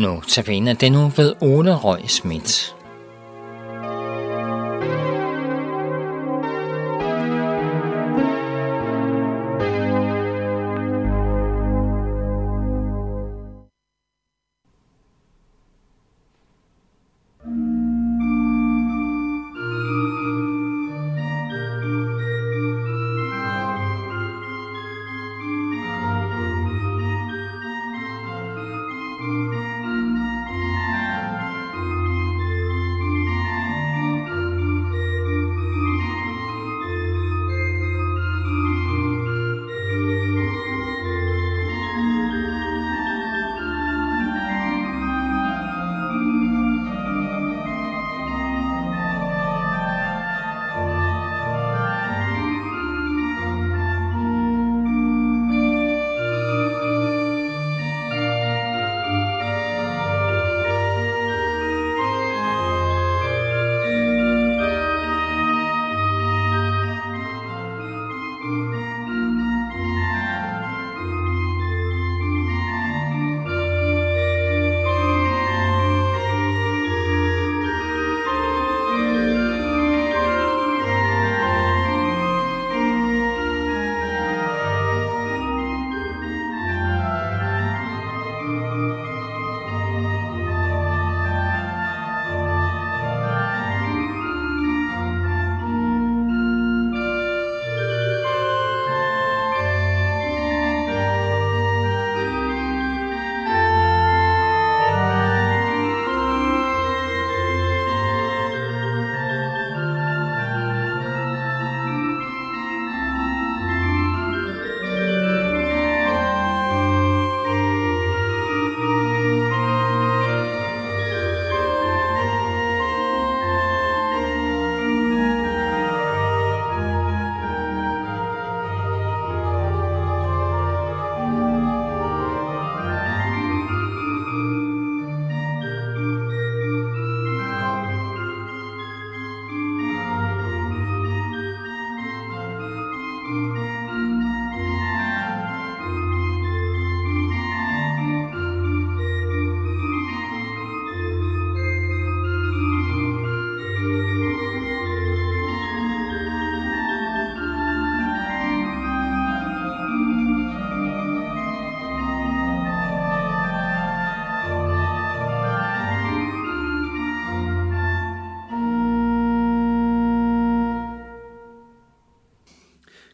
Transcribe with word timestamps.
Nu 0.00 0.22
tabiner 0.28 0.72
den 0.72 0.92
nu 0.92 1.12
ved 1.16 1.34
Ole 1.40 1.74
Røg 1.74 2.10
Schmidt. 2.10 2.79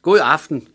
God 0.06 0.18
aften. 0.22 0.68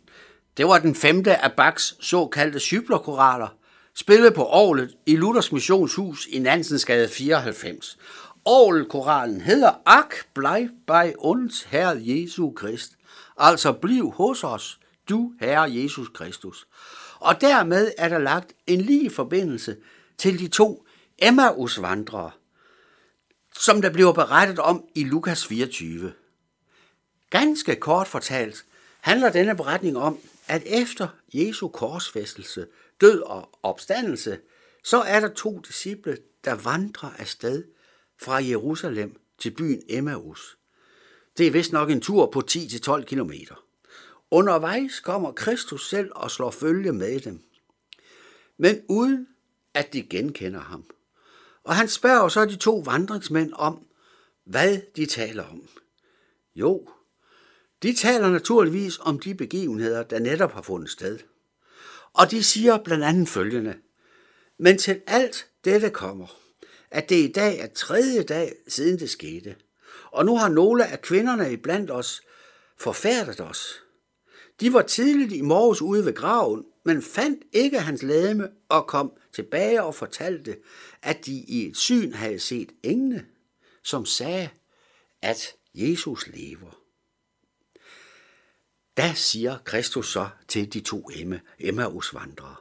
Det 0.58 0.68
var 0.68 0.80
den 0.80 0.96
femte 0.96 1.36
af 1.36 1.52
Bachs 1.54 1.96
såkaldte 2.00 2.60
cyklerkoraler, 2.60 3.48
spillet 3.96 4.34
på 4.34 4.46
Aarhus 4.46 4.92
i 5.06 5.16
Luthers 5.16 5.52
Missionshus 5.52 6.28
i 6.32 6.40
Nansensgade 6.40 7.10
94. 7.10 7.98
Aarhuskoralen 8.46 9.42
hedder 9.42 9.72
Ak 9.86 10.16
blei 10.34 10.68
bei 10.88 11.14
uns, 11.18 11.64
Herr 11.64 11.96
Jesu 12.00 12.52
Krist. 12.52 12.92
Altså 13.38 13.72
bliv 13.72 14.12
hos 14.12 14.44
os, 14.44 14.80
du 15.10 15.34
Herre 15.40 15.74
Jesus 15.76 16.08
Kristus. 16.14 16.68
Og 17.20 17.42
dermed 17.42 17.92
er 17.98 18.10
der 18.10 18.20
lagt 18.20 18.54
en 18.68 18.82
lige 18.82 19.10
forbindelse 19.10 19.76
til 20.18 20.40
de 20.40 20.48
to 20.48 20.86
Emmaus-vandrere, 21.18 22.32
som 23.56 23.82
der 23.82 23.90
bliver 23.90 24.14
berettet 24.14 24.60
om 24.60 24.84
i 24.96 25.04
Lukas 25.04 25.46
24. 25.46 26.14
Ganske 27.30 27.76
kort 27.76 28.08
fortalt 28.08 28.66
handler 29.02 29.32
denne 29.32 29.56
beretning 29.56 29.98
om, 29.98 30.20
at 30.48 30.64
efter 30.66 31.08
Jesu 31.34 31.68
korsfæstelse, 31.68 32.68
død 33.02 33.22
og 33.22 33.50
opstandelse, 33.64 34.40
så 34.84 35.02
er 35.02 35.20
der 35.20 35.28
to 35.28 35.60
disciple, 35.60 36.18
der 36.46 36.56
vandrer 36.56 37.10
afsted 37.20 37.64
fra 38.22 38.44
Jerusalem 38.44 39.20
til 39.38 39.52
byen 39.52 39.82
Emmaus. 39.90 40.58
Det 41.38 41.48
er 41.48 41.52
vist 41.52 41.72
nok 41.72 41.90
en 41.90 42.02
tur 42.02 42.26
på 42.26 42.42
10-12 42.52 43.04
kilometer. 43.04 43.56
Undervejs 44.32 45.00
kommer 45.00 45.32
Kristus 45.32 45.90
selv 45.90 46.12
og 46.16 46.32
slår 46.32 46.52
følge 46.52 46.94
med 46.94 47.20
dem. 47.20 47.44
Men 48.58 48.82
uden 48.90 49.28
at 49.74 49.94
de 49.94 50.04
genkender 50.04 50.60
ham. 50.60 50.86
Og 51.64 51.76
han 51.76 51.88
spørger 51.88 52.30
så 52.30 52.46
de 52.46 52.56
to 52.56 52.78
vandringsmænd 52.78 53.54
om, 53.54 53.86
hvad 54.44 54.82
de 54.96 55.06
taler 55.06 55.44
om. 55.44 55.68
Jo, 56.56 56.90
de 57.84 57.94
taler 57.94 58.30
naturligvis 58.30 59.00
om 59.00 59.20
de 59.20 59.36
begivenheder, 59.36 60.04
der 60.04 60.20
netop 60.20 60.54
har 60.54 60.62
fundet 60.62 60.90
sted. 60.90 61.20
Og 62.14 62.32
de 62.32 62.44
siger 62.44 62.78
blandt 62.78 63.04
andet 63.04 63.30
følgende. 63.30 63.76
Men 64.58 64.78
til 64.78 65.02
alt 65.08 65.48
dette 65.66 65.90
kommer, 65.90 66.28
at 66.92 67.10
det 67.10 67.16
i 67.16 67.32
dag 67.32 67.60
er 67.60 67.68
tredje 67.76 68.24
dag 68.24 68.54
siden 68.68 69.00
det 69.00 69.10
skete. 69.10 69.56
Og 70.12 70.26
nu 70.26 70.38
har 70.38 70.50
nogle 70.50 70.86
af 70.86 71.02
kvinderne 71.02 71.54
iblandt 71.54 71.92
os 71.92 72.22
forfærdet 72.78 73.42
os. 73.42 73.84
De 74.60 74.74
var 74.74 74.82
tidligt 74.82 75.32
i 75.32 75.42
morges 75.42 75.82
ude 75.82 76.06
ved 76.06 76.14
graven, 76.14 76.66
men 76.86 77.02
fandt 77.02 77.44
ikke 77.52 77.80
hans 77.80 78.04
læme 78.04 78.50
og 78.70 78.88
kom 78.88 79.12
tilbage 79.34 79.84
og 79.84 79.96
fortalte, 79.96 80.58
at 81.02 81.26
de 81.26 81.32
i 81.32 81.68
et 81.68 81.78
syn 81.78 82.14
havde 82.14 82.40
set 82.40 82.72
engle, 82.84 83.26
som 83.84 84.06
sagde, 84.06 84.50
at 85.22 85.56
Jesus 85.74 86.28
lever. 86.28 86.78
Da 88.98 89.14
siger 89.14 89.58
Kristus 89.58 90.12
så 90.12 90.30
til 90.48 90.74
de 90.74 90.80
to 90.80 91.10
Emmaus-vandrere, 91.60 92.56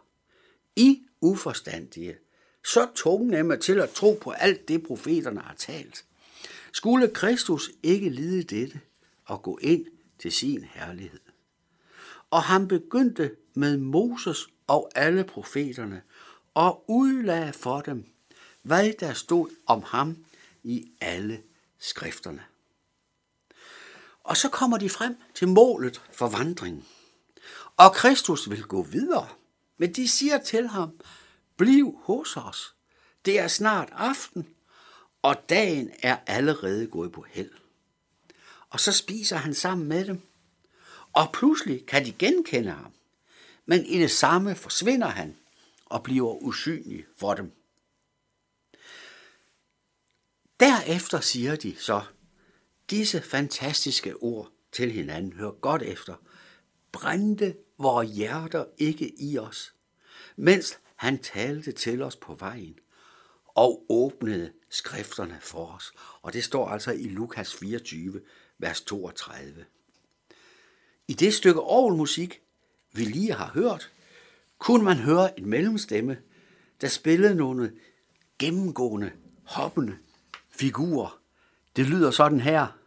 I 0.77 1.03
uforstandige, 1.21 2.17
så 2.65 2.89
tungnemme 2.95 3.57
til 3.57 3.81
at 3.81 3.91
tro 3.91 4.19
på 4.23 4.31
alt 4.31 4.69
det, 4.69 4.83
profeterne 4.83 5.41
har 5.41 5.55
talt. 5.55 6.05
Skulle 6.73 7.09
Kristus 7.09 7.71
ikke 7.83 8.09
lide 8.09 8.43
dette 8.57 8.81
og 9.25 9.43
gå 9.43 9.59
ind 9.63 9.87
til 10.19 10.33
sin 10.33 10.65
herlighed? 10.65 11.21
Og 12.31 12.43
han 12.43 12.69
begyndte 12.69 13.37
med 13.55 13.77
Moses 13.77 14.49
og 14.67 14.91
alle 14.95 15.25
profeterne 15.25 16.03
og 16.55 16.85
udlagde 16.89 17.53
for 17.53 17.81
dem, 17.81 18.05
hvad 18.63 18.93
der 19.01 19.13
stod 19.13 19.51
om 19.67 19.83
ham 19.83 20.25
i 20.63 20.91
alle 21.01 21.43
skrifterne. 21.79 22.45
Og 24.31 24.37
så 24.37 24.49
kommer 24.49 24.79
de 24.79 24.91
frem 24.91 25.17
til 25.35 25.49
målet 25.49 26.03
for 26.13 26.29
vandringen. 26.29 26.87
Og 27.77 27.93
Kristus 27.95 28.51
vil 28.51 28.63
gå 28.63 28.83
videre, 28.83 29.29
men 29.79 29.93
de 29.93 30.09
siger 30.09 30.39
til 30.39 30.69
ham, 30.69 31.01
bliv 31.57 32.01
hos 32.03 32.37
os, 32.37 32.75
Det 33.25 33.39
er 33.39 33.49
snart 33.49 33.89
aften, 33.93 34.49
og 35.23 35.49
dagen 35.49 35.91
er 36.03 36.17
allerede 36.27 36.87
gået 36.87 37.13
på 37.13 37.27
held. 37.29 37.51
Og 38.69 38.81
så 38.81 38.93
spiser 38.93 39.37
han 39.37 39.55
sammen 39.55 39.89
med 39.89 40.05
dem, 40.05 40.21
og 41.13 41.33
pludselig 41.33 41.87
kan 41.87 42.05
de 42.05 42.13
genkende 42.13 42.71
ham. 42.71 42.93
Men 43.67 43.85
i 43.85 43.99
det 43.99 44.11
samme 44.11 44.55
forsvinder 44.55 45.09
han 45.09 45.37
og 45.87 46.03
bliver 46.03 46.43
usynlig 46.43 47.07
for 47.17 47.35
dem. 47.35 47.53
Derefter 50.61 51.21
siger 51.21 51.57
de 51.57 51.77
så 51.79 52.03
disse 52.91 53.23
fantastiske 53.23 54.17
ord 54.17 54.51
til 54.73 54.93
hinanden. 54.93 55.33
Hør 55.33 55.51
godt 55.51 55.83
efter. 55.83 56.15
Brændte 56.93 57.55
vores 57.79 58.11
hjerter 58.11 58.65
ikke 58.79 59.23
i 59.23 59.39
os, 59.39 59.75
mens 60.37 60.79
han 60.97 61.19
talte 61.19 61.73
til 61.73 62.03
os 62.03 62.17
på 62.17 62.35
vejen 62.35 62.79
og 63.47 63.87
åbnede 63.89 64.53
skrifterne 64.71 65.39
for 65.41 65.67
os. 65.67 65.93
Og 66.23 66.33
det 66.33 66.45
står 66.45 66.69
altså 66.69 66.93
i 66.93 67.05
Lukas 67.05 67.55
24, 67.55 68.21
vers 68.59 68.81
32. 68.81 69.65
I 71.09 71.13
det 71.13 71.35
stykke 71.35 71.61
orgelmusik, 71.61 72.41
vi 72.93 73.05
lige 73.05 73.33
har 73.33 73.51
hørt, 73.55 73.91
kunne 74.59 74.85
man 74.85 74.97
høre 74.97 75.39
en 75.39 75.49
mellemstemme, 75.49 76.19
der 76.81 76.89
spillede 76.89 77.35
nogle 77.35 77.73
gennemgående, 78.39 79.13
hoppende 79.45 79.97
figurer. 80.51 81.21
Det 81.77 81.87
lyder 81.87 82.11
sådan 82.11 82.41
her. 82.41 82.80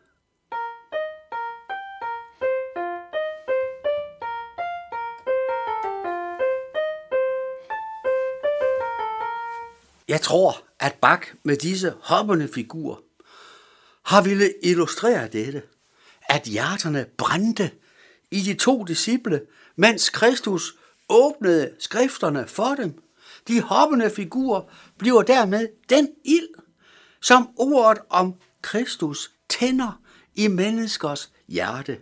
Jeg 10.08 10.22
tror, 10.22 10.64
at 10.80 10.94
Bach 10.94 11.22
med 11.44 11.58
disse 11.58 11.94
hoppende 12.02 12.48
figurer 12.54 12.96
har 14.06 14.22
ville 14.22 14.54
illustrere 14.64 15.28
dette, 15.28 15.62
at 16.30 16.44
hjerterne 16.44 17.06
brændte 17.18 17.72
i 18.32 18.42
de 18.42 18.54
to 18.54 18.84
disciple, 18.84 19.42
mens 19.76 20.10
Kristus 20.10 20.76
åbnede 21.10 21.72
skrifterne 21.80 22.48
for 22.48 22.76
dem. 22.76 23.04
De 23.48 23.62
hoppende 23.62 24.10
figurer 24.10 24.62
bliver 24.98 25.22
dermed 25.22 25.68
den 25.90 26.10
ild, 26.26 26.50
som 27.22 27.50
ordet 27.56 28.02
om 28.10 28.34
Kristus 28.62 29.32
tænder 29.50 30.02
i 30.36 30.48
menneskers 30.48 31.32
hjerte. 31.48 32.00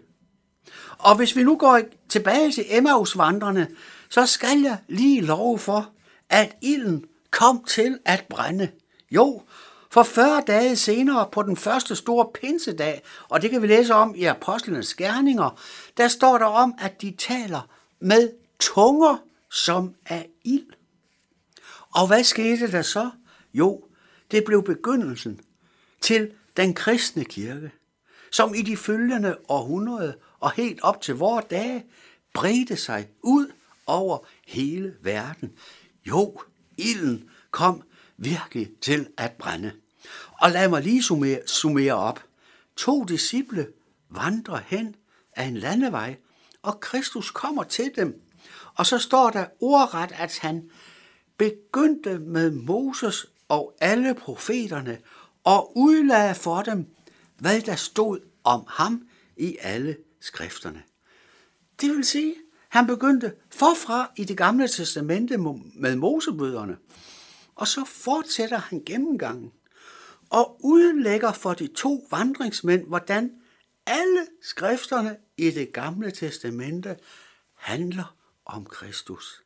Og 0.98 1.16
hvis 1.16 1.36
vi 1.36 1.44
nu 1.44 1.58
går 1.58 1.82
tilbage 2.10 2.52
til 2.52 2.66
Emmausvandrene, 2.70 3.68
så 4.10 4.26
skal 4.26 4.62
jeg 4.62 4.78
lige 4.88 5.22
love 5.22 5.60
for, 5.60 5.90
at 6.30 6.56
ilden 6.62 7.06
kom 7.32 7.64
til 7.64 8.00
at 8.06 8.26
brænde. 8.30 8.72
Jo, 9.12 9.44
for 9.92 10.04
40 10.04 10.44
dage 10.48 10.76
senere 10.76 11.30
på 11.32 11.44
den 11.44 11.58
første 11.58 11.96
store 11.96 12.28
pinsedag, 12.34 13.02
og 13.30 13.42
det 13.42 13.50
kan 13.50 13.62
vi 13.62 13.68
læse 13.68 13.94
om 13.94 14.16
i 14.16 14.24
Apostlenes 14.24 14.94
Gerninger, 14.94 15.62
der 15.98 16.08
står 16.08 16.38
der 16.38 16.46
om, 16.46 16.74
at 16.80 17.02
de 17.02 17.16
taler 17.18 17.70
med 18.00 18.30
tunger 18.60 19.18
som 19.52 19.96
af 20.06 20.30
ild. 20.44 20.68
Og 21.96 22.08
hvad 22.08 22.24
skete 22.24 22.72
der 22.72 22.82
så? 22.82 23.10
Jo, 23.54 23.84
det 24.32 24.44
blev 24.46 24.64
begyndelsen 24.64 25.40
til 26.02 26.32
den 26.58 26.74
kristne 26.74 27.26
kirke, 27.26 27.72
som 28.32 28.54
i 28.56 28.62
de 28.62 28.78
følgende 28.78 29.38
århundrede 29.50 30.16
og 30.40 30.52
helt 30.52 30.82
op 30.82 31.02
til 31.02 31.16
vores 31.16 31.46
dage 31.50 31.86
bredte 32.34 32.76
sig 32.76 33.08
ud 33.22 33.52
over 33.88 34.18
hele 34.48 34.96
verden. 35.02 35.52
Jo, 36.06 36.42
ilden 36.82 37.30
kom 37.52 37.82
virkelig 38.18 38.72
til 38.82 39.08
at 39.18 39.32
brænde. 39.32 39.72
Og 40.42 40.52
lad 40.52 40.70
mig 40.70 40.84
lige 40.84 41.04
summere, 41.04 41.40
summere 41.46 41.94
op. 41.94 42.24
To 42.76 43.04
disciple 43.04 43.68
vandrer 44.10 44.60
hen 44.68 44.96
af 45.36 45.46
en 45.46 45.58
landevej, 45.58 46.18
og 46.62 46.80
Kristus 46.80 47.32
kommer 47.32 47.64
til 47.64 47.92
dem. 47.96 48.22
Og 48.76 48.86
så 48.86 48.98
står 48.98 49.30
der 49.30 49.46
ordret, 49.60 50.12
at 50.12 50.40
han 50.40 50.70
begyndte 51.38 52.20
med 52.20 52.52
Moses 52.52 53.26
og 53.48 53.76
alle 53.82 54.16
profeterne 54.16 54.98
og 55.44 55.78
udlagde 55.78 56.36
for 56.36 56.62
dem, 56.62 56.88
hvad 57.38 57.62
der 57.62 57.76
stod 57.76 58.20
om 58.44 58.66
ham 58.68 59.08
i 59.38 59.58
alle 59.62 59.98
skrifterne. 60.20 60.84
Det 61.82 61.90
vil 61.90 62.04
sige, 62.04 62.36
han 62.72 62.88
begyndte 62.88 63.34
forfra 63.50 64.12
i 64.16 64.24
det 64.24 64.38
gamle 64.38 64.68
testamente 64.68 65.38
med 65.38 65.96
Mosebøderne, 65.96 66.78
og 67.56 67.68
så 67.68 67.86
fortsætter 67.86 68.58
han 68.58 68.84
gennemgangen 68.86 69.52
og 70.30 70.58
udlægger 70.64 71.32
for 71.32 71.54
de 71.54 71.68
to 71.68 72.08
vandringsmænd, 72.12 72.88
hvordan 72.88 73.32
alle 73.86 74.28
skrifterne 74.42 75.18
i 75.38 75.52
det 75.52 75.74
gamle 75.74 76.12
testamente 76.12 76.98
handler 77.54 78.16
om 78.46 78.66
Kristus. 78.66 79.44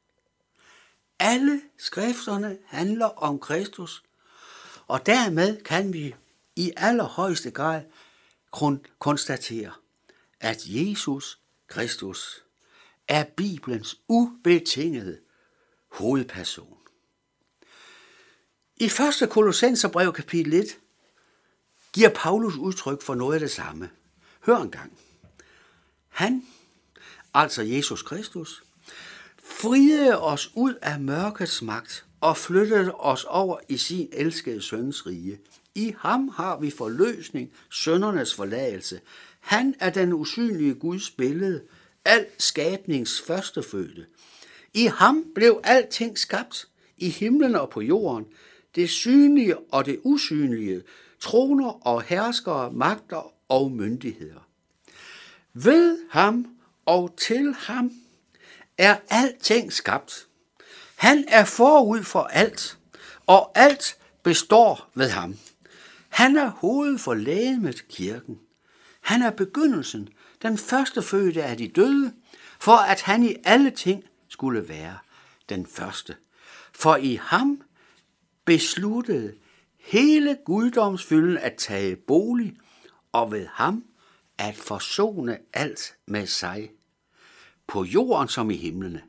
Alle 1.19 1.61
skrifterne 1.77 2.57
handler 2.65 3.05
om 3.05 3.39
Kristus, 3.39 4.03
og 4.87 5.05
dermed 5.05 5.61
kan 5.61 5.93
vi 5.93 6.15
i 6.55 6.71
allerhøjeste 6.77 7.51
grad 7.51 7.81
konstatere, 8.99 9.71
at 10.39 10.61
Jesus 10.65 11.39
Kristus 11.67 12.44
er 13.07 13.23
Bibelens 13.23 13.99
ubetingede 14.07 15.19
hovedperson. 15.91 16.77
I 18.77 18.85
1. 18.85 19.29
Kolossenserbrev 19.29 20.13
kapitel 20.13 20.53
1 20.53 20.77
giver 21.93 22.09
Paulus 22.09 22.55
udtryk 22.55 23.01
for 23.01 23.15
noget 23.15 23.33
af 23.33 23.39
det 23.39 23.51
samme. 23.51 23.89
Hør 24.45 24.57
en 24.57 24.71
gang. 24.71 24.97
Han, 26.07 26.45
altså 27.33 27.61
Jesus 27.61 28.01
Kristus, 28.01 28.63
friede 29.43 30.21
os 30.21 30.51
ud 30.55 30.73
af 30.81 30.99
mørkets 30.99 31.61
magt 31.61 32.05
og 32.21 32.37
flyttede 32.37 32.95
os 32.95 33.23
over 33.23 33.59
i 33.69 33.77
sin 33.77 34.09
elskede 34.11 34.61
søns 34.61 35.07
rige. 35.07 35.39
I 35.75 35.95
ham 35.99 36.27
har 36.27 36.59
vi 36.59 36.71
forløsning, 36.71 37.53
søndernes 37.69 38.33
forladelse. 38.33 39.01
Han 39.39 39.75
er 39.79 39.89
den 39.89 40.13
usynlige 40.13 40.73
Guds 40.73 41.09
billede, 41.09 41.63
al 42.05 42.25
skabnings 42.37 43.21
førstefødte. 43.21 44.05
I 44.73 44.85
ham 44.85 45.25
blev 45.35 45.61
alting 45.63 46.17
skabt, 46.17 46.67
i 46.97 47.09
himlen 47.09 47.55
og 47.55 47.69
på 47.69 47.81
jorden, 47.81 48.25
det 48.75 48.89
synlige 48.89 49.57
og 49.57 49.85
det 49.85 49.99
usynlige, 50.03 50.81
troner 51.19 51.87
og 51.87 52.01
herskere, 52.01 52.71
magter 52.71 53.33
og 53.49 53.71
myndigheder. 53.71 54.47
Ved 55.53 55.99
ham 56.09 56.47
og 56.85 57.13
til 57.17 57.53
ham 57.53 57.91
er 58.77 58.97
alting 59.09 59.73
skabt. 59.73 60.27
Han 60.95 61.25
er 61.27 61.45
forud 61.45 62.03
for 62.03 62.23
alt, 62.23 62.77
og 63.27 63.51
alt 63.55 63.97
består 64.23 64.89
ved 64.95 65.09
ham. 65.09 65.35
Han 66.09 66.37
er 66.37 66.49
hovedet 66.49 66.99
for 66.99 67.13
lægemet 67.13 67.87
kirken. 67.87 68.39
Han 69.01 69.21
er 69.21 69.31
begyndelsen, 69.31 70.09
den 70.41 70.57
første 70.57 71.01
fødte 71.01 71.43
af 71.43 71.57
de 71.57 71.67
døde, 71.67 72.13
for 72.59 72.75
at 72.75 73.01
han 73.01 73.23
i 73.23 73.35
alle 73.43 73.71
ting 73.71 74.03
skulle 74.27 74.69
være 74.69 74.97
den 75.49 75.67
første. 75.67 76.15
For 76.73 76.95
i 76.95 77.15
ham 77.21 77.61
besluttede 78.45 79.35
hele 79.79 80.37
guddomsfylden 80.45 81.37
at 81.37 81.55
tage 81.57 81.95
bolig, 81.95 82.57
og 83.11 83.31
ved 83.31 83.47
ham 83.51 83.83
at 84.37 84.55
forsone 84.55 85.37
alt 85.53 85.95
med 86.05 86.27
sig, 86.27 86.71
på 87.67 87.83
jorden 87.83 88.27
som 88.27 88.51
i 88.51 88.55
himlene, 88.55 89.03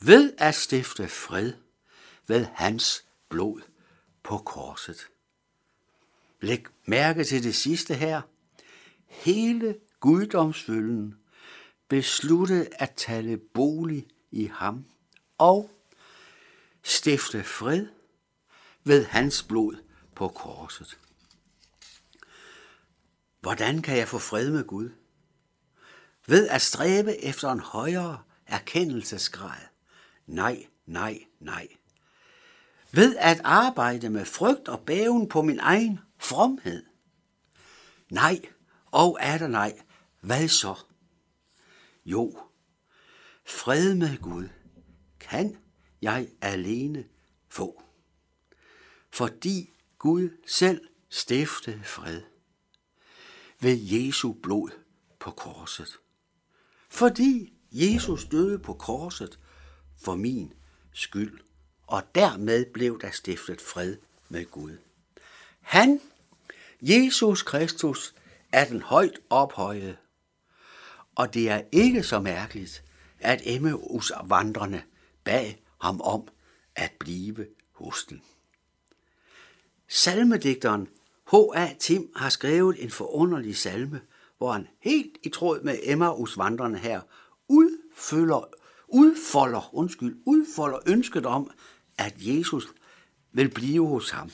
ved 0.00 0.32
at 0.38 0.54
stifte 0.54 1.08
fred 1.08 1.52
ved 2.26 2.46
hans 2.54 3.04
blod 3.28 3.60
på 4.22 4.38
korset. 4.38 5.06
Læg 6.40 6.64
mærke 6.86 7.24
til 7.24 7.44
det 7.44 7.54
sidste 7.54 7.94
her. 7.94 8.20
Hele 9.06 9.74
guddomsfølgen, 10.04 11.14
besluttede 11.88 12.68
at 12.72 12.92
tage 12.96 13.36
bolig 13.36 14.08
i 14.30 14.46
ham 14.46 14.84
og 15.38 15.70
stifte 16.82 17.42
fred 17.42 17.86
ved 18.84 19.04
hans 19.04 19.42
blod 19.42 19.76
på 20.14 20.28
korset. 20.28 20.98
Hvordan 23.40 23.82
kan 23.82 23.96
jeg 23.96 24.08
få 24.08 24.18
fred 24.18 24.50
med 24.50 24.64
Gud? 24.64 24.90
Ved 26.26 26.48
at 26.48 26.62
stræbe 26.62 27.24
efter 27.24 27.52
en 27.52 27.60
højere 27.60 28.22
erkendelsesgrad. 28.46 29.60
Nej, 30.26 30.66
nej, 30.86 31.18
nej. 31.40 31.68
Ved 32.92 33.16
at 33.16 33.40
arbejde 33.44 34.10
med 34.10 34.24
frygt 34.24 34.68
og 34.68 34.80
bæven 34.80 35.28
på 35.28 35.42
min 35.42 35.58
egen 35.58 36.00
fromhed. 36.18 36.82
Nej, 38.10 38.40
og 38.86 39.18
er 39.20 39.38
der 39.38 39.48
nej, 39.48 39.78
hvad 40.24 40.48
så? 40.48 40.74
Jo, 42.04 42.38
fred 43.44 43.94
med 43.94 44.18
Gud 44.18 44.48
kan 45.20 45.58
jeg 46.02 46.28
alene 46.40 47.04
få. 47.48 47.82
fordi 49.10 49.70
Gud 49.98 50.30
selv 50.46 50.88
stiftede 51.08 51.84
fred 51.84 52.22
ved 53.60 53.78
Jesu 53.80 54.32
blod 54.32 54.70
på 55.18 55.30
korset. 55.30 55.98
Fordi 56.88 57.52
Jesus 57.72 58.24
døde 58.24 58.58
på 58.58 58.72
korset 58.72 59.38
for 59.98 60.16
min 60.16 60.52
skyld, 60.92 61.40
og 61.82 62.02
dermed 62.14 62.66
blev 62.72 63.00
der 63.00 63.10
stiftet 63.10 63.60
fred 63.60 63.96
med 64.28 64.44
Gud. 64.44 64.76
Han, 65.60 66.00
Jesus 66.80 67.42
Kristus, 67.42 68.14
er 68.52 68.64
den 68.64 68.82
højt 68.82 69.18
ophøjede, 69.30 69.96
og 71.14 71.34
det 71.34 71.50
er 71.50 71.62
ikke 71.72 72.02
så 72.02 72.20
mærkeligt, 72.20 72.84
at 73.18 73.42
Emmaus 73.44 74.12
vandrene 74.24 74.82
bag 75.24 75.62
ham 75.80 76.00
om 76.00 76.28
at 76.76 76.92
blive 77.00 77.46
hos 77.72 78.04
den. 78.04 78.22
Salmedigteren 79.88 80.88
H.A. 81.30 81.74
Tim 81.80 82.10
har 82.16 82.28
skrevet 82.28 82.84
en 82.84 82.90
forunderlig 82.90 83.56
salme, 83.56 84.00
hvor 84.38 84.52
han 84.52 84.68
helt 84.80 85.16
i 85.22 85.28
tråd 85.28 85.62
med 85.62 85.78
Emmaus 85.82 86.38
vandrene 86.38 86.78
her 86.78 87.00
udfølger, 87.48 88.48
udfolder, 88.88 89.74
undskyld, 89.74 90.16
udfolder 90.26 90.78
ønsket 90.86 91.26
om, 91.26 91.50
at 91.98 92.14
Jesus 92.18 92.64
vil 93.32 93.48
blive 93.48 93.86
hos 93.86 94.10
ham. 94.10 94.30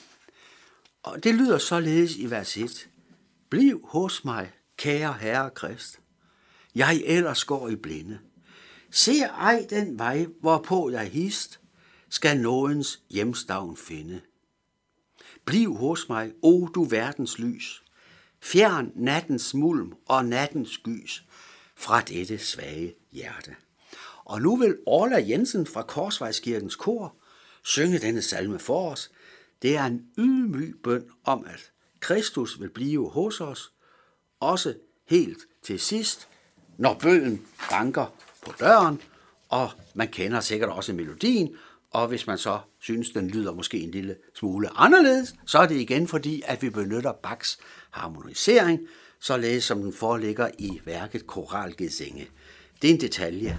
Og 1.03 1.25
det 1.25 1.35
lyder 1.35 1.59
således 1.59 2.17
i 2.17 2.31
vers 2.31 2.57
1. 2.57 2.89
Bliv 3.51 3.81
hos 3.85 4.25
mig, 4.25 4.53
kære 4.77 5.13
Herre 5.13 5.51
Krist. 5.51 6.01
Jeg 6.75 7.03
ellers 7.05 7.45
går 7.45 7.69
i 7.69 7.77
blinde. 7.77 8.19
Se 8.91 9.21
ej 9.23 9.67
den 9.71 9.99
vej, 9.99 10.27
hvorpå 10.41 10.91
jeg 10.91 11.11
hist, 11.11 11.61
skal 12.09 12.41
nådens 12.41 13.01
hjemstavn 13.11 13.77
finde. 13.77 14.21
Bliv 15.45 15.75
hos 15.75 16.09
mig, 16.09 16.33
o 16.43 16.67
du 16.75 16.85
verdens 16.85 17.39
lys. 17.39 17.83
Fjern 18.41 18.93
nattens 18.95 19.55
mulm 19.55 19.93
og 20.07 20.25
nattens 20.25 20.79
gys 20.79 21.25
fra 21.77 22.01
dette 22.01 22.39
svage 22.39 22.95
hjerte. 23.13 23.57
Og 24.25 24.43
nu 24.43 24.57
vil 24.57 24.79
Orla 24.87 25.25
Jensen 25.29 25.67
fra 25.67 25.83
Korsvejskirkens 25.83 26.77
kor 26.77 27.17
synge 27.63 27.99
denne 27.99 28.23
salme 28.23 28.59
for 28.59 28.91
os. 28.91 29.11
Det 29.63 29.77
er 29.77 29.85
en 29.85 30.07
ydmyg 30.19 30.75
bøn 30.83 31.11
om, 31.25 31.45
at 31.45 31.73
Kristus 32.01 32.61
vil 32.61 32.71
blive 32.71 33.11
hos 33.11 33.41
os, 33.41 33.73
også 34.41 34.75
helt 35.07 35.39
til 35.63 35.81
sidst, 35.81 36.29
når 36.81 36.95
bøden 36.95 37.43
banker 37.71 38.15
på 38.47 38.53
døren, 38.61 39.01
og 39.49 39.71
man 39.95 40.09
kender 40.09 40.41
sikkert 40.41 40.71
også 40.71 40.93
melodien, 40.93 41.57
og 41.91 42.09
hvis 42.09 42.27
man 42.27 42.39
så 42.39 42.59
synes, 42.79 43.11
den 43.11 43.29
lyder 43.29 43.55
måske 43.55 43.81
en 43.81 43.91
lille 43.91 44.17
smule 44.35 44.69
anderledes, 44.77 45.35
så 45.47 45.59
er 45.59 45.67
det 45.67 45.75
igen 45.75 46.09
fordi, 46.09 46.43
at 46.47 46.63
vi 46.63 46.71
benytter 46.71 47.13
Bachs 47.13 47.59
harmonisering, 47.91 48.81
således 49.21 49.65
som 49.65 49.83
den 49.83 49.93
foreligger 49.93 50.49
i 50.59 50.81
værket 50.85 51.27
Koralgesænge. 51.27 52.29
Det 52.83 52.91
er 52.91 52.95
en 52.95 53.01
detalje. 53.01 53.59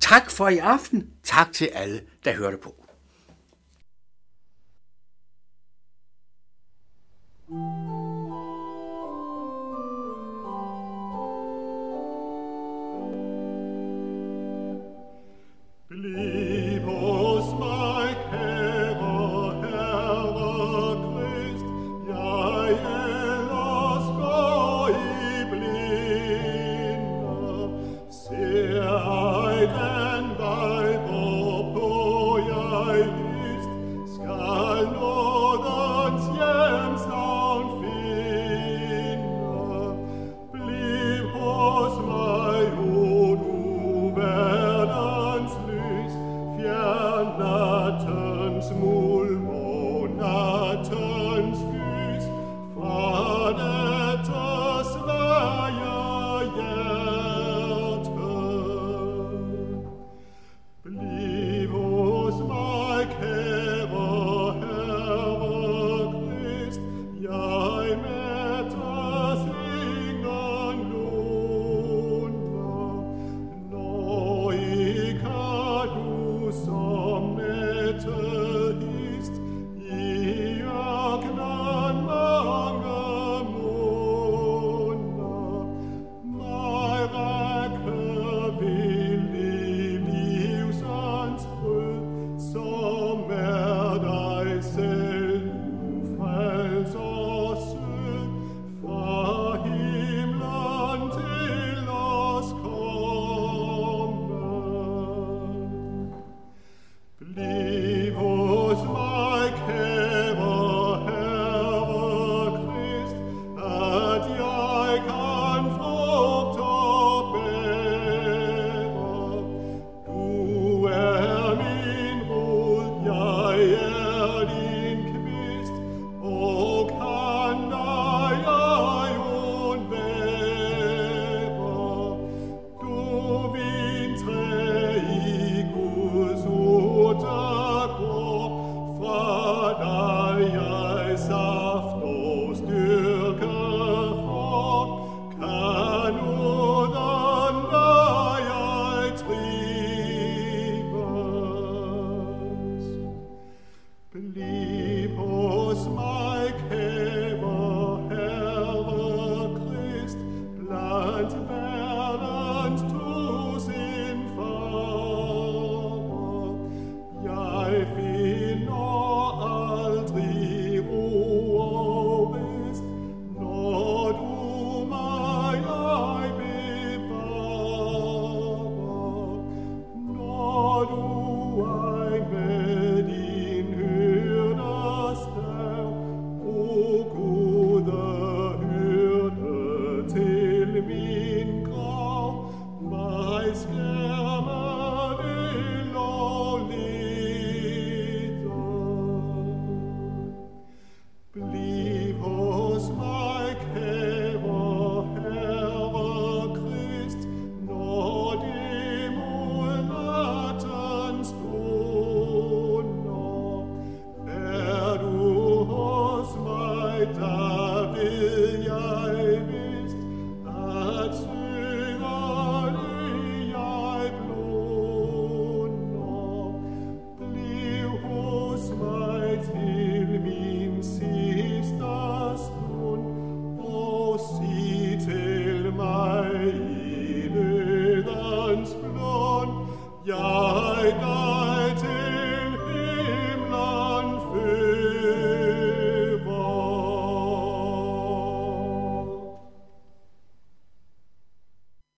Tak 0.00 0.30
for 0.30 0.48
i 0.48 0.58
aften. 0.58 1.10
Tak 1.24 1.52
til 1.52 1.64
alle, 1.64 2.00
der 2.24 2.32
hørte 2.32 2.56
på. 2.56 2.85